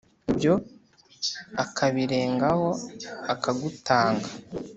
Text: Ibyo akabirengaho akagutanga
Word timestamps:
Ibyo 0.31 0.53
akabirengaho 1.63 2.69
akagutanga 3.33 4.29